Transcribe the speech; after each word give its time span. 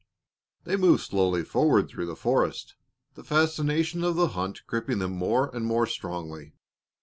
They 0.63 0.77
moved 0.77 1.03
slowly 1.03 1.43
forward 1.43 1.87
through 1.87 2.07
the 2.07 2.15
forest, 2.15 2.73
the 3.13 3.23
fascination 3.23 4.03
of 4.03 4.15
the 4.15 4.29
hunt 4.29 4.63
gripping 4.65 4.97
them 4.97 5.11
more 5.11 5.55
and 5.55 5.63
more 5.63 5.85
strongly. 5.85 6.53